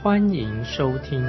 [0.00, 1.20] 欢迎收听。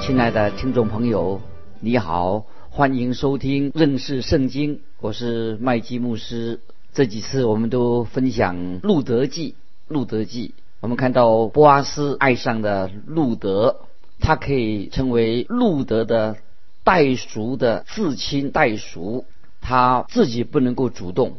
[0.00, 1.40] 亲爱的听众朋友，
[1.80, 6.60] 你好，欢迎收听认识圣经，我是麦基牧师。
[6.94, 9.56] 这几次我们都分享《路德记》，
[9.92, 10.54] 《路德记》。
[10.78, 13.80] 我们看到波阿斯爱上的路德，
[14.20, 16.36] 他可以称为路德的
[16.84, 19.24] 代赎的至亲代赎，
[19.68, 21.38] 他自己不能够主动，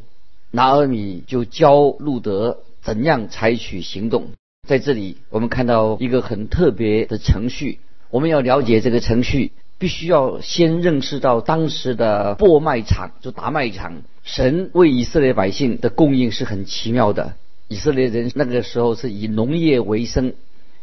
[0.51, 4.31] 拿尔米就教路德怎样采取行动。
[4.67, 7.79] 在这里，我们看到一个很特别的程序。
[8.09, 14.01] 我们要了解这个程序，必须要先认识到当时的播麦场，就打麦场。
[14.23, 17.35] 神为以色列百姓的供应是很奇妙的。
[17.69, 20.33] 以色列人那个时候是以农业为生，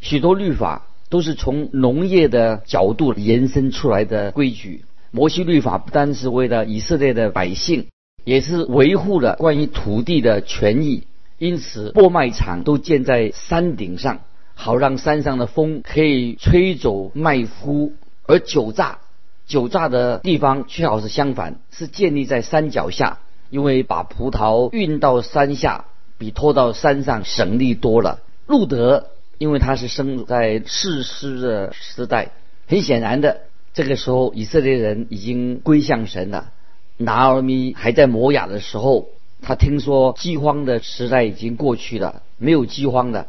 [0.01, 4.87] 许多律法都是从农业的角度延伸出来的规矩。
[5.15, 7.87] 摩西律法不单是为了以色列的百姓，
[8.25, 11.05] 也是维护了关于土地的权益。
[11.39, 14.23] 因此，破麦场都建在山顶上。
[14.57, 17.93] 好让山上的风可以吹走麦麸，
[18.27, 18.99] 而酒榨
[19.47, 23.19] 酒榨的地方却好是相反，是建立在山脚下，
[23.51, 25.85] 因为把葡萄运到山下
[26.19, 28.21] 比拖到山上省力多了。
[28.49, 32.31] 路德因为他是生在世师的时代，
[32.67, 33.43] 很显然的，
[33.75, 36.53] 这个时候以色列人已经归向神了。
[36.97, 39.09] 拿尔米还在摩亚的时候，
[39.43, 43.27] 他听说饥荒的时代已经过去了，没有饥荒的。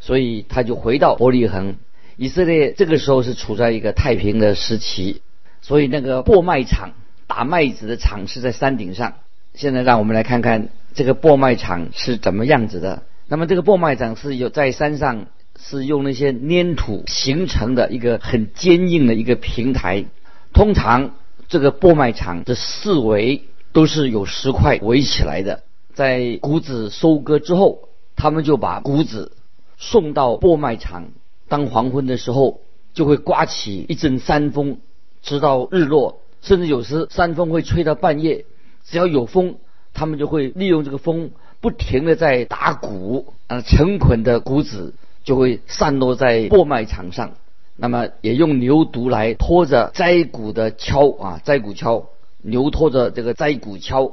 [0.00, 1.76] 所以他就回到伯利恒，
[2.16, 5.20] 以色列这个时候是处在一个太平的时期，
[5.60, 6.92] 所以那个播麦场
[7.26, 9.14] 打麦子的场是在山顶上。
[9.54, 13.02] 现在让我们来看看这个播麦场是怎么样子的。
[13.28, 15.26] 那么这个播麦场是有在山上，
[15.58, 20.04] 是用那些粘土形成的一个很坚硬的一个平台。
[20.52, 21.14] 通常
[21.48, 23.42] 这个播麦场的四围
[23.72, 25.62] 都是有石块围起来的。
[25.94, 29.32] 在谷子收割之后，他们就把谷子。
[29.76, 31.08] 送到播麦场，
[31.48, 32.60] 当黄昏的时候，
[32.94, 34.78] 就会刮起一阵山风，
[35.20, 38.44] 直到日落，甚至有时山风会吹到半夜。
[38.84, 39.56] 只要有风，
[39.92, 44.94] 他们就会利用这个风，不停的在打鼓，啊，成捆的谷子
[45.24, 47.32] 就会散落在破麦场上。
[47.76, 52.04] 那么也用牛犊来拖着摘谷的锹啊，摘谷锹，
[52.40, 54.12] 牛拖着这个摘谷锹，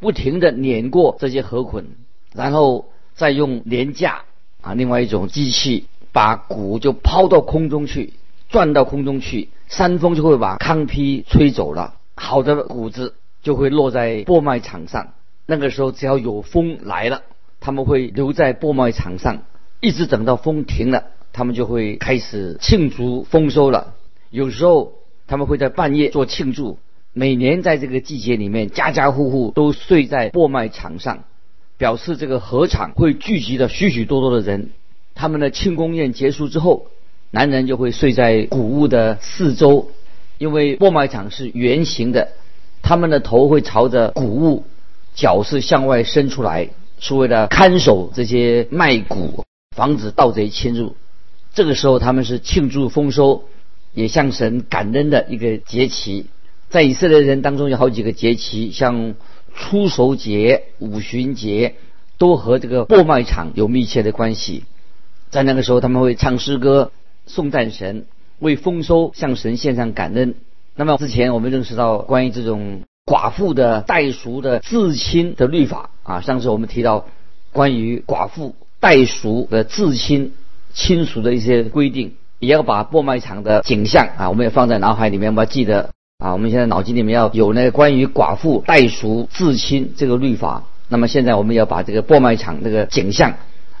[0.00, 1.86] 不停的碾过这些河捆，
[2.34, 4.22] 然后再用廉架。
[4.60, 8.14] 啊，另外一种机器把谷就抛到空中去，
[8.48, 15.12] 转到空中去，山风就会把糠坯吹走了，好的谷子就会落在播麦场上。
[15.46, 17.22] 那个时候只要有风来了，
[17.60, 19.42] 他们会留在播麦场上，
[19.80, 23.94] 一直等到风停了，他们就会开始庆祝丰收了。
[24.30, 24.92] 有时候
[25.26, 26.78] 他们会在半夜做庆祝。
[27.12, 31.24] 每年在这个季节里面，家家户户都睡在播麦场上。
[31.76, 34.70] 表示这个禾场会聚集的许许多多的人，
[35.14, 36.88] 他们的庆功宴结束之后，
[37.30, 39.88] 男人就会睡在谷物的四周，
[40.38, 42.32] 因为播麦场是圆形的，
[42.82, 44.64] 他们的头会朝着谷物，
[45.14, 46.68] 脚是向外伸出来，
[46.98, 49.44] 是为了看守这些麦谷，
[49.78, 50.96] 防止盗贼侵入。
[51.54, 53.44] 这个时候他们是庆祝丰收，
[53.94, 56.26] 也向神感恩的一个节期。
[56.68, 59.14] 在以色列人当中有好几个节期，像。
[59.60, 61.74] 初熟节、五旬节
[62.16, 64.62] 都和这个播麦场有密切的关系。
[65.30, 66.92] 在那个时候，他们会唱诗歌、
[67.26, 68.06] 颂赞神，
[68.38, 70.36] 为丰收向神献上感恩。
[70.76, 77.08] 那么之前我们认识到关于这种寡妇的代赎的至亲的律法啊，上次我们提到
[77.50, 80.32] 关于寡妇代赎的至亲
[80.72, 85.90] 亲属的一些规定，也要把播麦场的景象啊，我们也放在脑海里面，我们要记得。
[86.18, 90.64] 啊，我们现在脑筋里面要有那个关于寡妇代赎至亲这个律法。
[90.88, 93.34] 那么现在我们要把这个播麦场这个景象，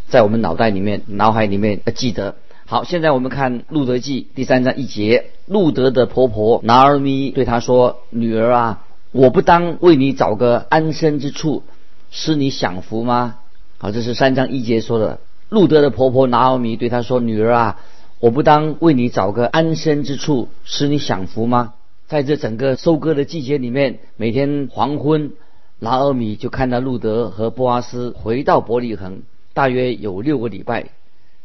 [0.08, 2.36] 在我们脑袋里面、脑海里面要记得。
[2.64, 11.64] 好，现在我们看《路德记》第三章一节，路德的婆婆拿尔咪对他说：“女儿啊，我不当为你找个安身之处，
[12.12, 13.36] 使你享福吗？”
[13.80, 15.20] 好，这是三章一节说的。
[15.50, 17.80] 路德的婆婆拿奥米对他说：“女儿啊，
[18.18, 21.74] 我不当为你找个安身之处，使你享福吗？”
[22.08, 25.30] 在这整个收割的季节里面，每天黄昏，
[25.78, 29.22] 拿奥米就看到路德和波阿斯回到伯利恒，
[29.54, 30.86] 大约有六个礼拜。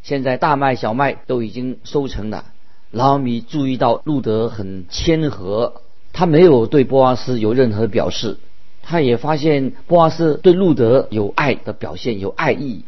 [0.01, 2.45] 现在大麦、小麦都已经收成了。
[2.89, 5.81] 拿奥米注意到路德很谦和，
[6.11, 8.39] 他没有对波阿斯有任何表示。
[8.85, 12.83] 他也发现波阿斯对路德有爱的表现，有爱意。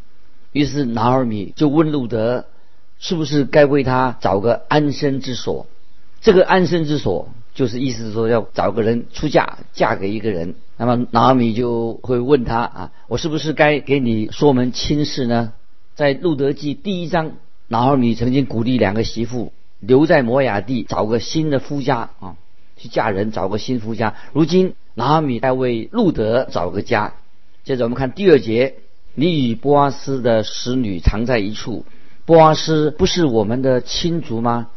[0.51, 2.45] 于是拿尔米就问路德，
[2.99, 5.67] 是不是该为他找个安身之所？
[6.21, 10.55] 这个安身之所，就是意思是说要找个人出嫁，嫁给一个人。
[10.77, 15.53] 那么拿尔米就会问他啊，我是不是该给你说门亲事呢？
[15.95, 17.31] 在路德记第一章，
[17.69, 22.35] 拿尔米曾经鼓励两个媳妇留在摩亚地，找个新的夫家啊，
[22.75, 24.15] 去嫁人，找个新夫家。
[24.33, 24.75] 如今。
[24.95, 27.13] 拿阿米在为路德找个家。
[27.63, 28.75] 接着我们看第二节：
[29.13, 31.85] 你与波阿斯的使女藏在一处。
[32.25, 34.69] 波阿斯不是我们的亲族吗？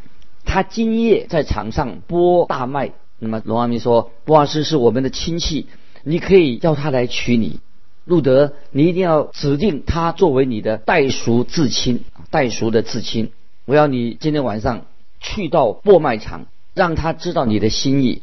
[0.45, 2.93] 他今夜在场上播大麦。
[3.19, 5.67] 那么罗阿米说：波阿斯是我们的亲戚，
[6.03, 7.61] 你可以叫他来娶你。
[8.05, 13.31] 路德，你一定要指定他作为你的代赎至亲，代赎的至亲。
[13.67, 14.87] 我要你今天晚上
[15.21, 18.23] 去到播麦场，让他知道你的心意。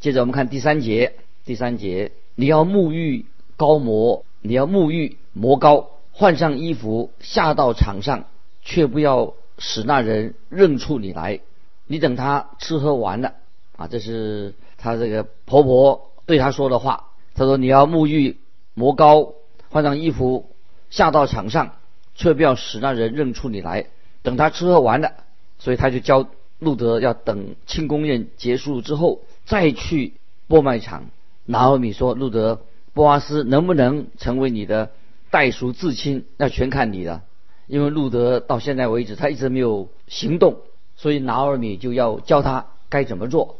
[0.00, 1.12] 接着我们看第三节，
[1.44, 3.26] 第三节，你要沐浴
[3.58, 8.24] 高摩，你要沐浴磨高，换上衣服下到场上，
[8.62, 11.40] 却不要使那人认出你来。
[11.86, 13.34] 你等他吃喝完了，
[13.76, 17.08] 啊，这是他这个婆婆对他说的话。
[17.34, 18.38] 他说你要沐浴
[18.72, 19.34] 磨高，
[19.68, 20.48] 换上衣服
[20.88, 21.72] 下到场上，
[22.14, 23.84] 却不要使那人认出你来。
[24.22, 25.12] 等他吃喝完了，
[25.58, 26.26] 所以他就教
[26.58, 29.20] 路德要等庆功宴结束之后。
[29.50, 30.12] 再去
[30.46, 31.06] 播卖场，
[31.44, 32.62] 拿俄米说：“路德
[32.94, 34.92] 波阿斯能不能成为你的
[35.32, 36.24] 代赎至亲？
[36.36, 37.24] 那全看你了。
[37.66, 40.58] 因为路德到现在为止他一直没有行动，
[40.94, 43.56] 所以拿俄米就要教他该怎么做。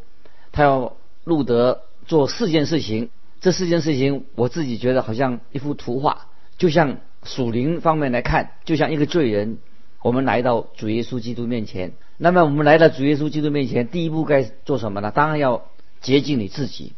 [0.52, 3.10] 他要路德做四件事情。
[3.40, 9.58] 这四件事情我自己觉得好像一幅图画，就像属灵方面来看，就像一个罪人，
[10.02, 11.94] 我们来到主耶稣基督面前。
[12.16, 15.10] 那么我们来到主耶稣基督面前，第一步该做什么呢？
[15.10, 15.64] 当然要。
[16.00, 16.92] 接近你自己。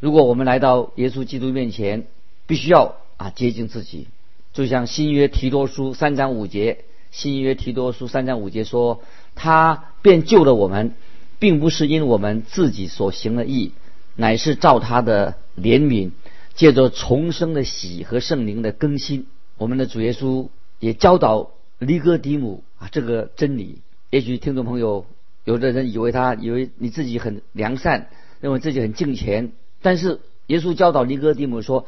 [0.00, 2.06] 如果我们来到耶稣基督面前，
[2.46, 4.08] 必须要啊接近自己。
[4.52, 9.02] 就像新约提多书三章五节，新约提多书三章五节说，
[9.34, 10.94] 他便救了我们，
[11.38, 13.72] 并不是因我们自己所行的义，
[14.16, 16.10] 乃是照他的怜悯，
[16.54, 19.26] 借着重生的喜和圣灵的更新。
[19.58, 20.48] 我们的主耶稣
[20.78, 23.78] 也教导尼哥底母啊这个真理。
[24.10, 25.06] 也许听众朋友
[25.44, 28.08] 有的人以为他以为你自己很良善。
[28.40, 29.52] 认为自己很敬虔，
[29.82, 31.86] 但是耶稣教导尼哥底母说，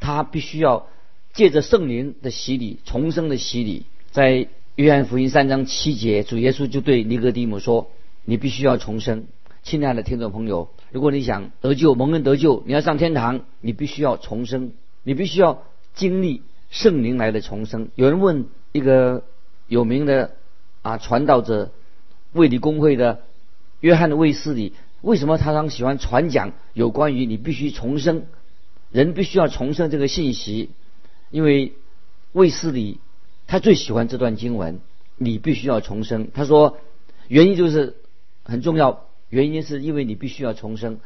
[0.00, 0.88] 他必须要
[1.32, 3.86] 借着圣灵的洗礼，重生的洗礼。
[4.10, 7.90] 在约翰福音三章七节，主耶稣就对尼哥底母说
[8.26, 9.26] ：“你必须要重生。”
[9.62, 14.72] 亲爱的听众朋友，如果你想得救、蒙恩得救，你要上天堂，你必须要重生，
[15.04, 15.62] 你必须要
[15.94, 17.88] 经历圣灵来的重生。
[17.94, 19.22] 有人问一个
[19.68, 20.32] 有名的
[20.82, 21.70] 啊传道者，
[22.32, 23.20] 卫理公会的
[23.80, 24.72] 约翰的卫斯理。
[25.02, 28.24] 为什么他常喜欢传讲有关于你必须重生，
[28.92, 30.70] 人必须要重生这个信息？
[31.30, 31.72] 因为
[32.30, 33.00] 卫斯理
[33.48, 34.80] 他最喜欢这段经文，
[35.16, 36.30] 你必须要重生。
[36.32, 36.78] 他说
[37.26, 37.96] 原因就是
[38.44, 41.00] 很重要，原因是因为你必须要重生，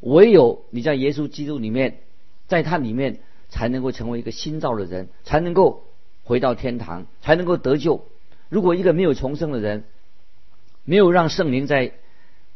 [0.00, 2.00] 唯有你在耶稣基督里面，
[2.48, 5.84] 在他里面才能够成为一个新造的人，才能够
[6.22, 8.04] 回到天堂，才能够得救。
[8.50, 9.84] 如果一个没有重生的人，
[10.84, 11.94] 没有让圣灵在。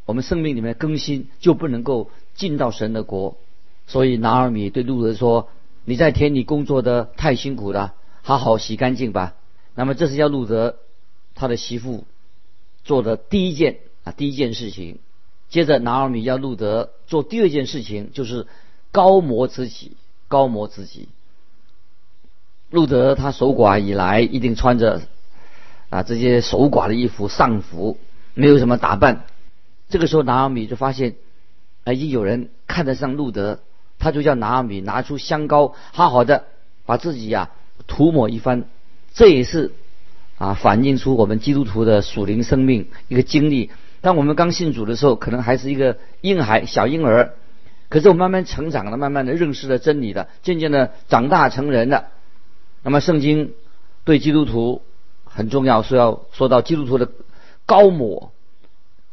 [0.04, 3.36] 我们生命里面更新就不能够进到神的国，
[3.86, 5.48] 所以拿尔米对路德说
[5.84, 9.34] ：“你在田里工作的太辛苦了，好好洗干净吧。”
[9.74, 10.76] 那么这是要路德
[11.34, 12.04] 他的媳妇
[12.84, 14.98] 做的第一件啊第一件事情。
[15.48, 18.46] 接着拿尔米要路德做第二件事情，就是
[18.90, 19.96] 高摩自己，
[20.28, 21.08] 高摩自己。
[22.70, 25.02] 路德他守寡以来，一定穿着
[25.90, 27.98] 啊这些守寡的衣服上服，
[28.32, 29.26] 没有什么打扮。
[29.92, 31.16] 这个时候，拿阿米就发现，
[31.84, 33.60] 啊已经有人看得上路德，
[33.98, 36.44] 他就叫拿阿米拿出香膏，好好的
[36.86, 37.50] 把自己呀
[37.86, 38.64] 涂抹一番。
[39.12, 39.70] 这也是
[40.38, 43.70] 啊反映出我们基督徒的属灵生命一个经历。
[44.00, 47.34] 当我们刚信主的时候，可能还是一个婴孩、小婴儿，
[47.90, 52.06] 可是我慢慢成长了，慢慢的认识了真理的，渐渐的长大成人了。
[52.82, 53.52] 那么圣经
[54.04, 54.80] 对基督徒
[55.26, 57.10] 很重要，说要说到基督徒的
[57.66, 58.32] 高抹。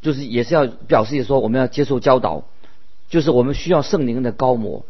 [0.01, 2.46] 就是也是要表示说，我们要接受教导，
[3.10, 4.86] 就是我们需要圣灵的高摩。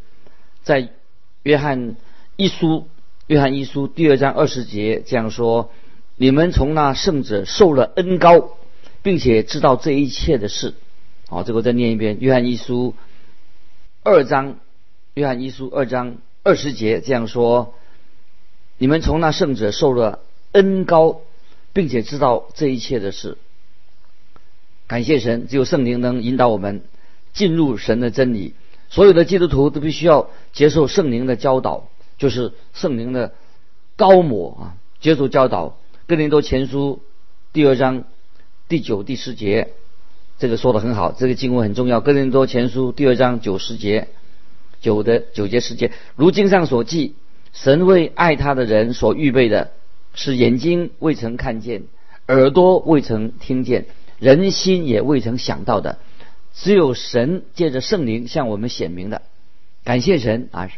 [0.62, 0.90] 在
[1.44, 1.96] 约翰
[2.36, 2.88] 一书，
[3.28, 5.72] 约翰一书第二章二十节这样说：
[6.16, 8.52] 你们从那圣者受了恩高，
[9.02, 10.76] 并且知道这一切的事。
[11.28, 12.94] 好，这个再念一遍：约翰一书
[14.04, 14.58] 二章
[15.14, 17.74] 约翰一书二章二十节这样说
[18.78, 20.20] ：“你们从那圣者受了
[20.52, 21.22] 恩高，
[21.74, 23.38] 并且知道这一切的事。
[24.90, 26.82] 感谢神，只有圣灵能引导我们
[27.32, 28.56] 进入神的真理。
[28.90, 33.34] 所有的基督徒都必须要接受圣灵的教导，就是圣灵的
[33.96, 34.64] 高抹啊，
[35.00, 35.78] 接受教导。
[36.08, 37.02] 哥林多前书
[37.54, 38.04] 第二章
[38.68, 39.74] 第九、第十节，
[40.40, 42.02] 这个说的很好，这个经文很重要。
[42.02, 44.10] 哥林多前书第二章九十节。”
[44.82, 47.14] 九的九节十节，如经上所记，
[47.52, 49.72] 神为爱他的人所预备的，
[50.14, 51.84] 是眼睛未曾看见，
[52.30, 53.88] 耳朵未曾听见，
[54.20, 55.98] 人心也未曾想到的，
[56.54, 59.22] 只有神借着圣灵向我们显明的。
[59.84, 60.70] 感谢神啊，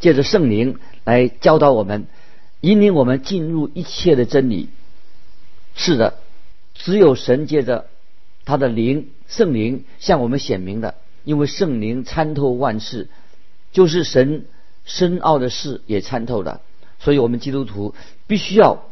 [0.00, 2.06] 借着圣灵来教导我们，
[2.60, 4.68] 引领我们进入一切的真理。
[5.74, 6.18] 是的，
[6.74, 7.86] 只有神借着
[8.44, 13.08] 他的灵圣灵向我们显明的，因为圣灵参透万事。
[13.72, 14.46] 就是神
[14.84, 16.60] 深奥的事也参透了，
[16.98, 17.94] 所以我们基督徒
[18.26, 18.82] 必须要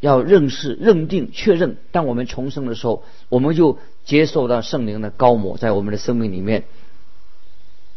[0.00, 1.76] 要认识、认定、确认。
[1.92, 6.64] 当我们重生的时候，我们就接受到圣灵的高抹在我们的生命里面。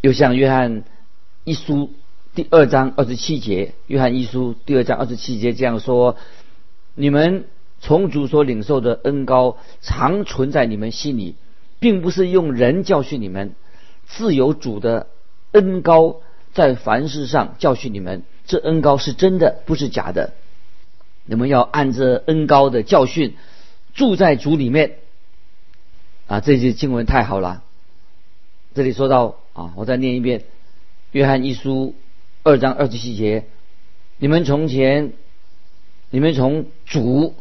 [0.01, 0.83] 又像约翰
[1.43, 1.91] 一书
[2.33, 6.17] 第二章二十七节，约翰一书第二章二十七节这样说
[6.95, 7.45] ：“你们
[7.79, 11.35] 从主所领受的恩高常存在你们心里，
[11.79, 13.55] 并不是用人教训你们，
[14.05, 15.07] 自有主的。”
[15.51, 16.21] 恩高
[16.53, 20.31] 在凡事上教训你们，这恩高是真的，不是假的。
[21.25, 23.35] 你们要按着恩高的教训
[23.93, 24.97] 住在主里面。
[26.27, 27.63] 啊，这句经文太好了。
[28.73, 30.39] 这里说到啊，我再念一遍
[31.11, 31.93] 《约翰一书》
[32.43, 33.45] 二章二十七节：
[34.17, 35.11] 你们从前，
[36.09, 37.35] 你们从主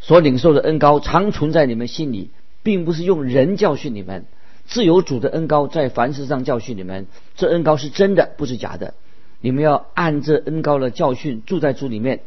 [0.00, 2.30] 所领受的恩高常存在你们心里，
[2.62, 4.26] 并不是用人教训你们。
[4.66, 8.94] 自由主的恩高在凡事上教训你们，这恩高是真的，不是假的。
[9.40, 12.20] 你们要按这恩高的教训住在主里面。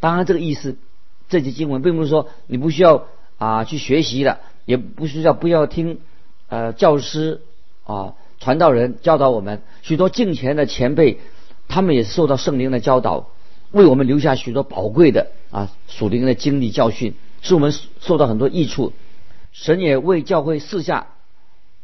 [0.00, 0.76] 当然，这个意思，
[1.28, 3.06] 这节经文并不是说你不需要
[3.38, 6.00] 啊去学习的，也不需要不要听
[6.48, 7.42] 呃教师
[7.84, 9.62] 啊传道人教导我们。
[9.82, 11.18] 许多敬虔的前辈，
[11.68, 13.30] 他们也受到圣灵的教导，
[13.72, 18.92] 为我们留下许多宝贵的啊属灵的经历教训，使我们受到很多益处。
[19.52, 21.08] 神也为教会四下。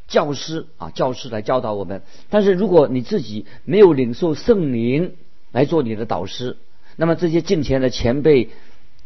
[0.07, 2.03] 教师啊，教师来教导我们。
[2.29, 5.15] 但是如果你自己没有领受圣灵
[5.51, 6.59] 来做你的导师，
[6.97, 8.51] 那么这些敬前的前辈、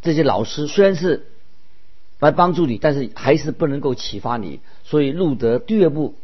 [0.03, 1.27] 这些老师虽然是
[2.19, 4.61] 来帮助你，但是还是不能够启发你。
[4.85, 6.15] 所以路德第二步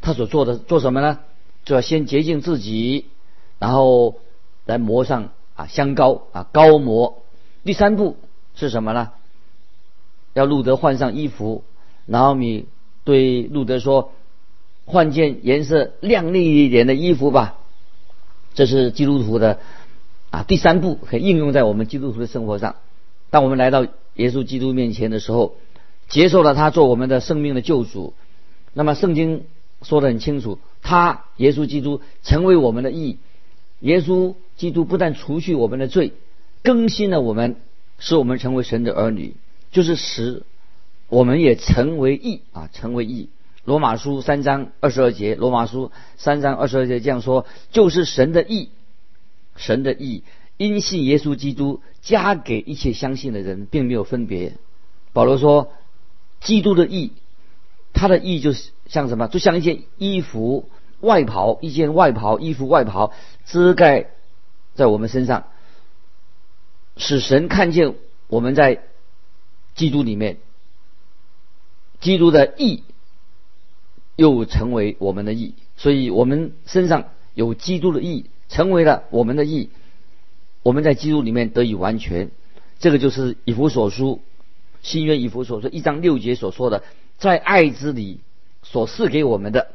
[0.00, 1.20] 他所做的做什么呢？
[1.64, 3.06] 就要先洁净自己，
[3.58, 4.16] 然后
[4.64, 7.22] 来磨上啊香膏啊膏磨。
[7.64, 8.16] 第三步
[8.54, 9.10] 是什么呢？
[10.34, 11.64] 要路德换上衣服。
[12.06, 12.66] 然后你
[13.04, 14.12] 对路德说。
[14.84, 17.56] 换件颜色亮丽一点的衣服吧，
[18.52, 19.60] 这是基督徒的
[20.32, 22.76] 啊第三步，可以应用在我们基督徒的生活上。
[23.30, 25.56] 当我们来到耶稣基督面前的时候，
[26.08, 28.14] 接受了他做我们的生命的救主，
[28.72, 29.44] 那么圣经
[29.82, 33.18] 说的很清楚，他耶稣基督成为我们的义。
[33.80, 36.12] 耶稣基督不但除去我们的罪，
[36.62, 37.56] 更新了我们，
[37.98, 39.34] 使我们成为神的儿女，
[39.70, 40.44] 就是使
[41.08, 43.28] 我们也成为义啊，成为义。
[43.64, 48.70] 罗马书三章二十二节，罗马书三章二十二节这样说：就是神的义，
[49.56, 50.24] 神的义，
[50.56, 54.54] 因信耶稣基督，加给一切相信的人，并没有分别。
[55.12, 55.72] 保罗说，
[56.40, 57.12] 基督的义，
[57.92, 59.28] 他的义就是像什么？
[59.28, 60.68] 就像一件衣服
[61.00, 63.12] 外袍，一件外袍，衣服外袍
[63.46, 64.10] 遮盖
[64.74, 65.48] 在我们身上，
[66.96, 67.94] 使神看见
[68.28, 68.82] 我们在
[69.74, 70.38] 基督里面，
[72.00, 72.84] 基督的义。
[74.14, 79.70] 又成为我们的义，所以我们身上有基督的义，成为了我们的义。
[80.62, 82.30] 我们在基督里面得以完全，
[82.78, 84.20] 这个就是以弗所书
[84.82, 86.84] 新约以弗所说一章六节所说的，
[87.18, 88.20] 在爱之里
[88.62, 89.72] 所赐给我们的，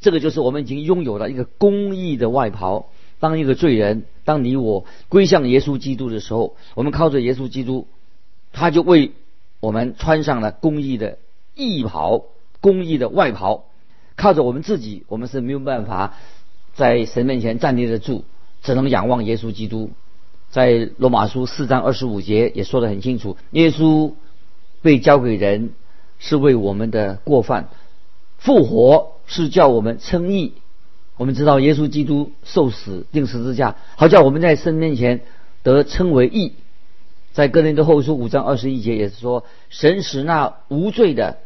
[0.00, 2.88] 这个就是我们已经拥有了一个公义的外袍。
[3.20, 7.86] 当一个罪人，当你我归向耶稣基督的时候，我们靠着耶稣基督，
[8.52, 9.12] 他就为
[9.60, 11.18] 我们穿上了公义的
[11.54, 12.24] 义袍。
[12.60, 13.64] 公义的外袍，
[14.14, 16.14] 靠着我们自己，我们是没有办法
[16.74, 18.24] 在神面前站立得住，
[18.62, 19.90] 只能仰望耶稣基督。
[20.50, 24.12] 在罗马书四章二十五节也说得很清楚：耶稣
[24.82, 25.70] 被交给人，
[26.18, 27.64] 是为我们的过犯；
[28.38, 30.54] 复活是叫我们称义。
[31.16, 35.22] 我们知道耶稣基督受死钉十字架，好叫我们在神面前
[35.62, 36.52] 得称为义。
[37.32, 41.38] 在哥林多后书五章二十一节也是说：神使那无罪的。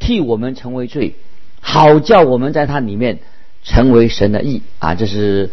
[0.00, 1.14] 替我们成为罪，
[1.60, 3.20] 好叫我们在他里面
[3.64, 5.50] 成为神的义啊，这是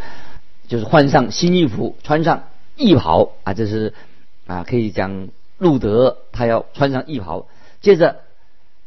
[0.68, 2.44] 就是换上新衣服，穿上
[2.76, 3.94] 义袍啊，这是
[4.46, 7.48] 啊可以讲路德他要穿上义袍。
[7.82, 8.18] 接着，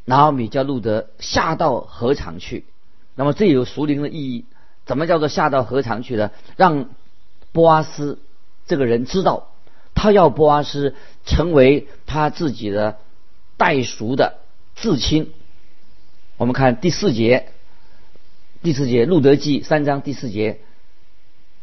[0.05, 2.65] 拿奥米叫路德下到河场去，
[3.17, 4.45] 那么这有属灵的意义。
[4.87, 6.31] 怎么叫做下到河场去呢？
[6.57, 6.91] 让
[7.53, 8.19] 波阿斯
[8.67, 9.49] 这个人知道，
[9.95, 12.99] 他要波阿斯成为他自己的
[13.57, 14.35] 代赎的
[14.77, 15.33] 至亲。
[16.37, 17.49] 我们看第四节，
[18.65, 20.59] 第四节路德记三章第四节，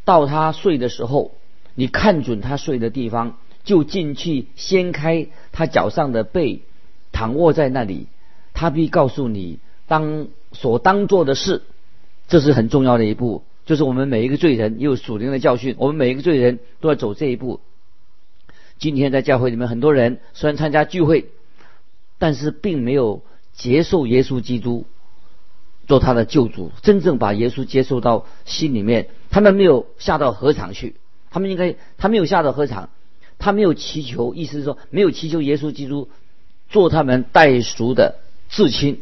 [0.06, 1.32] 到他睡的时候，
[1.74, 6.62] 你看准他睡的地方，就进去掀开他脚上的被，
[7.12, 8.06] 躺卧在那里，
[8.54, 11.64] 他必告诉你当所当做的事。
[12.28, 17.62] 这是很重要的一步，就是我们每一个罪人也有属灵的教训，我们每一个罪人都要走这一步。
[18.78, 21.30] 今天在教会里面，很多人虽然参加聚会，
[22.20, 24.86] 但是并没有接受耶稣基督
[25.92, 29.10] 做他的救主，真正把耶稣接受到心里面。
[29.30, 30.96] 他们没有下到河场去，
[31.30, 32.88] 他们应该他没有下到河场，
[33.40, 36.08] 他没有祈求，意思是说没有祈求耶稣基督
[36.70, 39.02] 做他们代赎的至亲。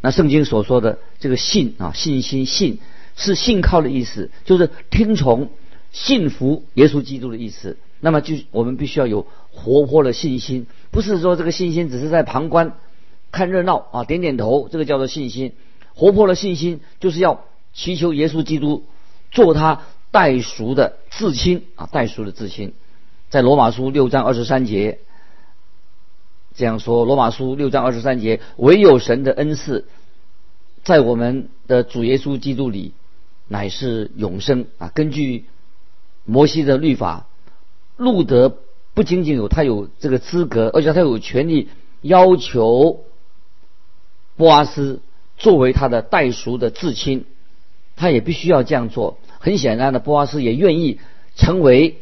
[0.00, 2.80] 那圣经所说的这个信啊，信心信
[3.14, 5.50] 是信靠的意思，就是听从、
[5.92, 7.76] 信服耶稣基督的意思。
[8.00, 12.74] 那么就我们必须要有活泼的信心，不是说这个信心只是在旁观、
[13.30, 15.52] 看热闹啊，点点头，这个叫做信心。
[15.94, 18.84] 活泼的信心就是要祈求耶稣基督
[19.30, 22.74] 做他代赎的至亲啊，代赎的至亲。
[23.30, 24.98] 在罗马书六章二十三节。
[26.54, 29.86] 这样说，《罗马书》六章二十三节，唯有神的恩赐，
[30.84, 32.92] 在我们的主耶稣基督里，
[33.48, 34.92] 乃是永生啊！
[34.94, 35.46] 根据
[36.26, 37.26] 摩西的律法，
[37.96, 38.58] 路德
[38.92, 41.70] 不仅仅有他有这个资格，而且他有权利
[42.02, 43.00] 要求
[44.36, 45.00] 波阿斯
[45.42, 47.24] 作为他的代赎的至亲，
[47.96, 49.18] 他也必须要这样做。
[49.40, 51.00] 很显然的，波阿斯也愿意
[51.34, 51.98] 成为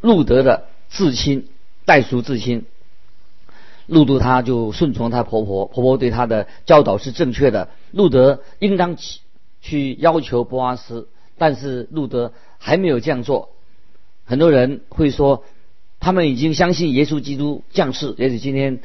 [0.00, 1.46] 路德的至亲，
[1.84, 2.64] 代赎至亲。
[3.86, 7.68] 路德他就顺从他婆婆，婆婆对他的教导是正确的。
[7.92, 9.20] 路德应当去
[9.60, 11.06] 去要求波阿斯，
[11.38, 13.50] 但是路德还没有这样做。
[14.24, 15.44] 很多人会说，
[16.00, 18.80] 他们已经相信耶稣基督降世，也许今天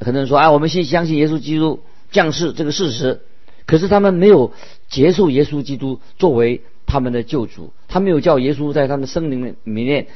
[0.00, 1.78] 很多人说，哎，我们先相信耶稣基督
[2.10, 3.20] 降世这个事实，
[3.66, 4.52] 可是他们没有
[4.88, 10.06] 接受耶稣基督作为他们的救主，他没有叫耶稣在他们生灵里面。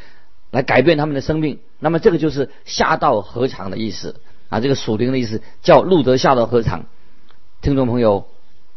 [0.52, 4.16] 来改变他们的生命，那么这个就是下到河场的意思
[4.48, 6.86] 啊，这个属灵的意思叫路德下到河场。
[7.62, 8.26] 听众朋友，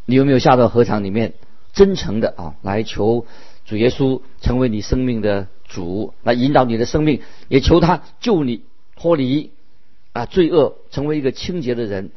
[0.06, 1.34] 你有没有下到河场里面，
[1.73, 3.26] 真诚的啊来求
[3.65, 8.62] 主耶稣成为你生命的主，来引导你的生命，也求他救你
[8.95, 9.49] 脱离
[10.12, 12.12] 啊罪恶，成为一个清洁的人。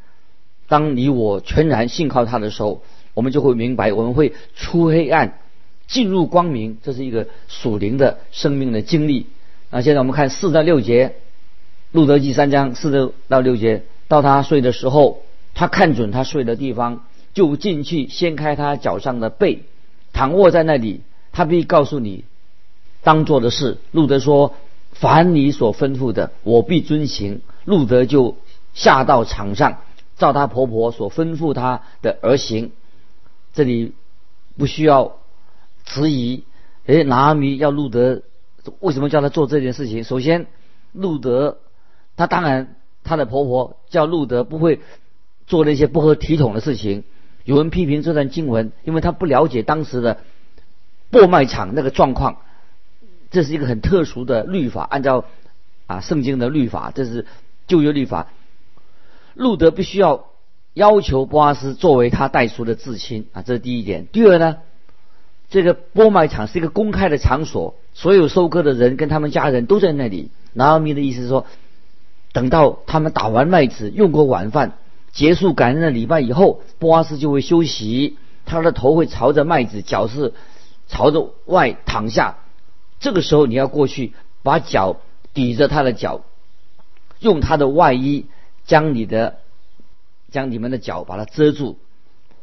[0.68, 2.82] 当你我全然信靠他的时候，
[3.14, 5.38] 我们就会明白，我们会出黑暗，
[5.86, 9.26] 进入光明，这是一个属灵的生命的经历。
[9.70, 11.08] 那现在我们看四到六节，
[11.92, 15.22] 《路德记》三章四到六节，到他睡的时候，
[15.54, 19.62] 他看准他睡的地方，就进去掀开他脚上的被，
[20.12, 21.02] 躺卧在那里。
[21.32, 22.24] 他必告诉你
[23.02, 23.76] 当做的事。
[23.92, 24.54] 路德说
[24.92, 28.38] ：“凡你所吩咐的，我必遵行。”路德就
[28.72, 29.80] 下到场上，
[30.16, 32.72] 照他婆婆所吩咐他的而行。
[33.52, 33.94] 这里
[34.56, 35.16] 不需要
[35.84, 36.44] 质疑。
[36.86, 38.22] 诶，拿阿米要路德。
[38.80, 40.04] 为什么叫他做这件事情？
[40.04, 40.46] 首先，
[40.92, 41.58] 路德，
[42.16, 44.80] 他当然他的婆婆叫路德不会
[45.46, 47.04] 做那些不合体统的事情。
[47.44, 50.18] 有人批评这段经文，因为他不了解当时的
[51.10, 52.38] 播卖场那个状况。
[53.30, 55.24] 这是一个很特殊的律法，按照
[55.86, 57.26] 啊圣经的律法，这是
[57.66, 58.28] 旧约律法。
[59.36, 60.26] 路德必须要
[60.74, 64.06] 要求波阿斯作为他代赎的至亲啊，这是第一点。
[64.10, 64.56] 第二呢？
[65.48, 70.30] 这个播麦场是一个公开的场所，所有收割的人跟他们家人都在那里。
[70.54, 71.46] 拿阿米的意思是说，
[72.32, 74.72] 等到他们打完麦子、用过晚饭、
[75.12, 80.34] 结束感恩的礼拜以后，波阿斯就会休息，他的头会朝着麦子，脚是
[80.88, 82.38] 朝着外躺下。
[82.98, 84.96] 这个时候你要过去，把脚
[85.32, 86.22] 抵着他的脚，
[87.20, 88.26] 用他的外衣
[88.66, 89.38] 将你的
[90.30, 91.76] 将你们的脚把它遮住，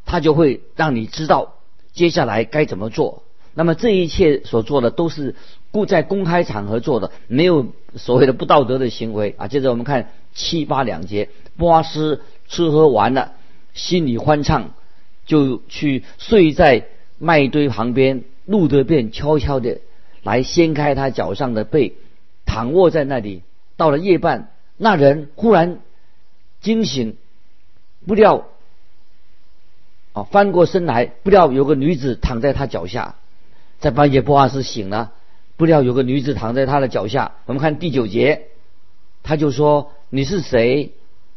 [0.06, 1.56] 他就会让你知道。
[1.92, 3.24] 接下来该怎么做？
[3.54, 5.36] 那么这一切所做的都是
[5.70, 9.48] 故在公开场合做的，没有所谓的不道德的行为啊。
[9.48, 13.34] 接着我们看七八两节，波阿斯吃喝完了，
[13.76, 14.72] 心里欢畅，
[15.28, 16.88] 就去睡在
[17.20, 18.24] 麦堆旁边。
[18.46, 19.80] 路德便悄悄的
[20.24, 21.94] 来掀开他脚上的被，
[22.46, 23.44] 躺卧在那里。
[23.78, 25.80] 到了夜半，那人忽然
[26.64, 27.18] 惊醒，
[28.08, 28.48] 不料
[30.14, 33.16] 啊，翻过身来，不料有个女子躺在他脚下。
[33.80, 35.12] 在半夜，波阿斯醒了，
[35.58, 37.34] 不料有个女子躺在他的脚下。
[37.46, 38.48] 我们看第九节，
[39.24, 40.94] 他就说：“你是谁？”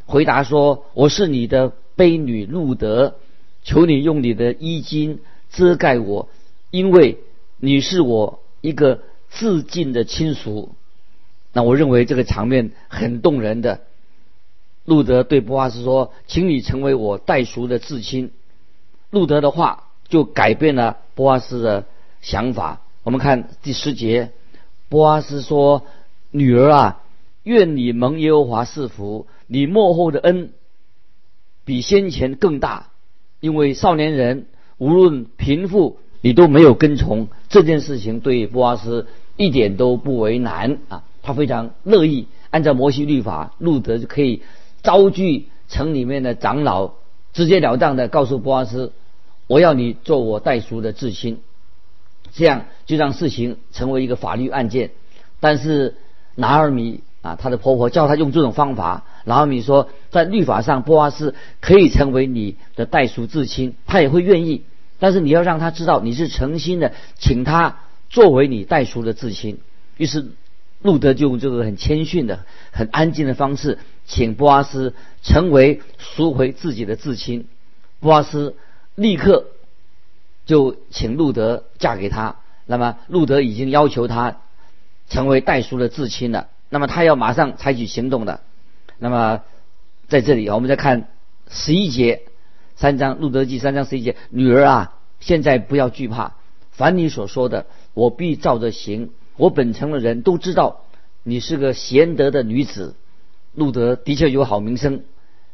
[0.06, 3.16] 回答说：“我是你的悲女路德，
[3.64, 5.18] 求你用你的衣襟
[5.50, 6.28] 遮盖我，
[6.70, 7.18] 因为
[7.58, 10.70] 你是我一个自尽的亲属。”
[11.52, 13.80] 那我认为这个场面很动人的。
[14.86, 18.30] 路德对波阿斯说：“请你成为我代赎的至亲。”
[19.10, 21.84] 路德的话就改变了波阿斯的。
[22.22, 24.32] 想法，我们看第十节，
[24.88, 25.84] 波阿斯说
[26.32, 27.02] ：“女儿啊，
[27.44, 30.50] 愿你蒙耶和华赐福，你幕后的恩
[31.64, 32.88] 比先前更大，
[33.38, 34.46] 因为少年人
[34.78, 44.42] 无论贫富，你都没有跟从这件事情，对波阿斯一点都不为难啊，他非常乐意按照摩西律法，路德就可以
[44.86, 46.92] 招聚城里面的长老，
[47.32, 48.92] 直截了当的告诉波阿斯，
[49.48, 51.40] 我要你做我代赎的至亲。”
[52.32, 54.90] 这样就让事情成为一个法律案件，
[55.40, 55.96] 但是
[56.36, 59.02] 拿尔米啊，她的婆婆叫她用这种方法。
[59.24, 64.62] 拿尔米说，在律法上，波阿斯可以成为你的代赎至亲，他也会愿意。
[65.00, 69.58] 但是你要让他知道你是诚心的，请他作为你代赎的至亲。
[69.96, 70.26] 于是
[70.86, 77.46] 路德就用这个很谦逊的、很安静的方式，请波阿斯成为赎回自己的至亲。
[78.00, 78.56] 波阿斯
[78.94, 79.48] 立刻。
[80.46, 84.36] 就请路德嫁给他，那么路德已经要求他
[85.08, 88.38] 成为代叔的至亲了，那么他要马上采取行动的。
[88.96, 89.42] 那么
[90.06, 91.08] 在这里，我们再看
[91.50, 92.22] 十一节
[92.76, 96.36] 三章路德记三章十一节，女儿啊，现在不要惧怕，
[96.70, 99.10] 凡你所说的，我必照着行。
[99.36, 100.82] 我本城的人都知道
[101.22, 102.94] 你是个贤德的女子。
[103.54, 105.02] 路德的确有好名声。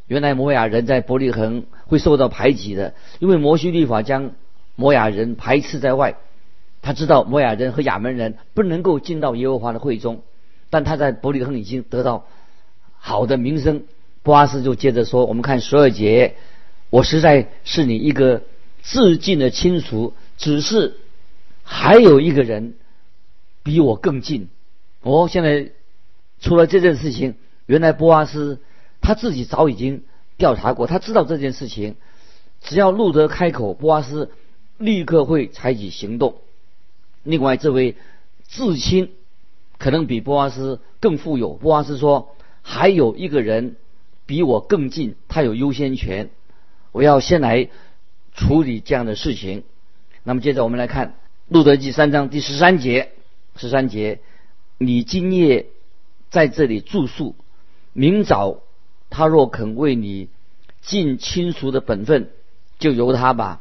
[0.09, 4.33] 原来摩亚人在伯利恒会受到排挤的，因为摩西律法将
[4.75, 6.16] 摩亚人排斥在外，
[6.83, 10.23] 他知道摩亚人和亚门人不能够进到耶和华的会中，
[10.68, 12.27] 但他在伯利恒已经得到
[12.99, 13.85] 好的名声。
[14.25, 16.35] 波阿斯就接着说：“我们看十二节，
[16.90, 18.42] 我实在是你一个
[18.83, 20.95] 至近的亲属，只是
[21.62, 22.75] 还有一个人
[23.62, 24.48] 比我更近。
[25.03, 25.70] 哦，现在
[26.40, 27.35] 出了这件事情，
[27.66, 28.61] 原来波阿斯
[29.01, 30.05] 他自己早已经
[30.37, 31.96] 调查过，他知道这件事情，
[32.61, 34.31] 只要路德开口，波阿斯。”
[34.79, 36.38] 立刻会采取行动。
[37.22, 37.94] 另外，这位
[38.48, 39.12] 至亲
[39.79, 41.51] 可能比波阿斯更富有。
[41.53, 43.77] 波阿斯说：“还有一个人
[44.27, 46.31] 比我更近，他有优先权。
[46.90, 47.68] 我要先来
[48.35, 49.62] 处理这样的事情。”
[50.25, 51.09] 那么，接着我们来看
[51.46, 53.12] 《路德记》三章第十三节。
[53.57, 54.21] 十三节，
[54.79, 55.67] 你今夜
[56.31, 57.35] 在这里住宿，
[57.93, 58.61] 明早
[59.11, 60.29] 他若肯为你
[60.81, 62.31] 尽亲属的本分，
[62.79, 63.61] 就由他吧。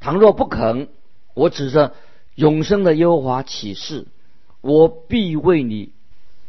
[0.00, 0.88] 倘若不肯，
[1.34, 1.94] 我指着
[2.34, 4.06] 永生的耶和华起誓，
[4.60, 5.92] 我必为你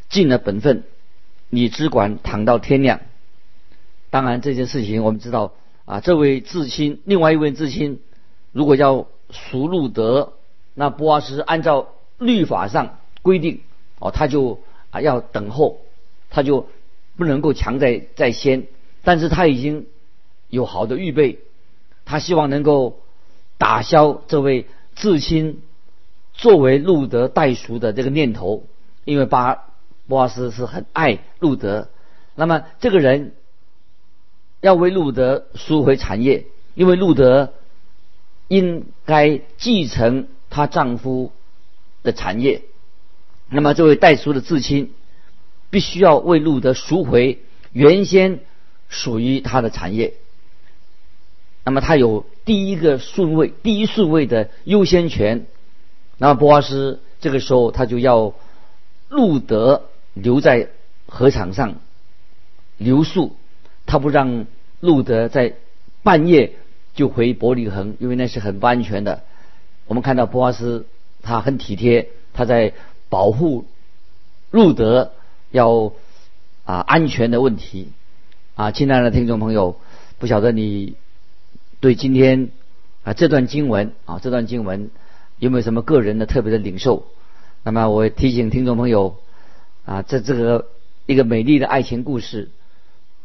[0.10, 0.84] 尽了本分，
[1.50, 3.02] 你只管躺到天亮。
[4.10, 5.54] 当然，这件事情我们知道
[5.86, 8.00] 啊，这位至亲，另外一位至亲，
[8.52, 10.34] 如果要赎路德，
[10.74, 13.62] 那波阿斯按照律法上规定
[14.00, 14.60] 哦，他就
[14.92, 15.78] 啊要等候，
[16.30, 16.68] 他就
[17.18, 18.68] 不能够强在在先，
[19.04, 19.88] 但是他已经
[20.50, 21.40] 有好的预备，
[22.06, 23.00] 他希望能够。
[23.58, 25.62] 打消这位至亲
[26.34, 28.66] 作为路德代赎的这个念头，
[29.06, 29.64] 因为巴
[30.10, 31.88] 波阿斯是很爱路德，
[32.36, 33.34] 那么这个人
[34.60, 37.54] 要为路德赎回产业，因为路德
[38.50, 41.32] 应该继承她丈夫
[42.06, 42.62] 的产业，
[43.50, 44.94] 那么这位代叔的至亲
[45.70, 47.40] 必须要为路德赎回
[47.74, 48.40] 原先
[48.88, 50.14] 属于他的产业。
[51.66, 55.48] 那么他有第一个顺位，第一顺位的优先权。
[56.18, 58.34] 那么波阿斯这个时候他就要
[59.10, 60.70] 路德留在
[61.08, 61.76] 河场上
[62.78, 63.36] 留宿，
[63.86, 64.46] 他不让
[64.80, 65.56] 路德在
[66.04, 66.54] 半夜
[66.94, 69.24] 就回伯利恒，因为那是很不安全的。
[69.88, 70.86] 我们看到波阿斯
[71.26, 72.74] 他很体贴，他在
[73.10, 73.66] 保护
[74.52, 75.12] 路德
[75.50, 75.92] 要
[76.64, 77.90] 啊安全的问题
[78.54, 79.78] 啊，亲爱的听众朋友，
[80.20, 80.96] 不晓得你。
[81.82, 82.50] 对今天
[83.04, 84.90] 啊这段经文啊这段经文
[85.38, 87.06] 有没有什么个人的特别的领受？
[87.64, 89.18] 那么我提醒听众朋友
[89.86, 90.68] 啊，在这个
[91.06, 92.50] 一个美丽的爱情故事，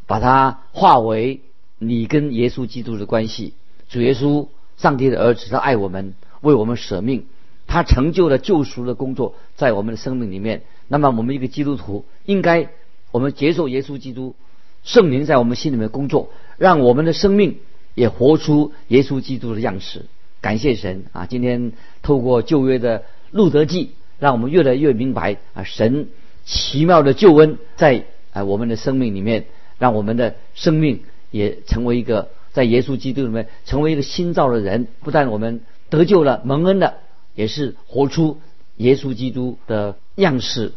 [0.07, 1.41] 把它化为
[1.79, 3.55] 你跟耶稣基督的关系。
[3.89, 7.27] 主耶稣，上帝的儿子，他爱我们，为我们舍命，
[7.71, 10.63] 他成就了救赎的工作在我们的生命里面。
[10.89, 12.69] 那么我们一个基督徒应该
[13.13, 14.35] 我们接受耶稣基督
[14.83, 17.59] 圣灵在我们心里面工作，让我们的生命。
[17.97, 20.07] 也活出耶稣基督的样式。
[20.41, 21.27] 感谢神啊！
[21.27, 23.03] 今天透过旧约的
[23.33, 26.09] 路德记，让我们越来越明白啊，神
[26.45, 29.47] 奇妙的救恩在啊我们的生命里面，
[29.79, 31.03] 让我们的生命
[31.33, 34.87] 也成为一个在耶稣基督里面成为一个新造的人。
[35.01, 36.95] 不但我们得救了、蒙恩了，
[37.35, 38.41] 也是活出
[38.77, 40.73] 耶稣基督的样式，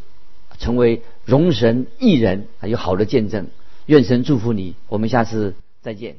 [0.60, 3.48] 成为荣神益人，有好的见证。
[3.86, 6.16] 愿神祝福你，我们下次再见。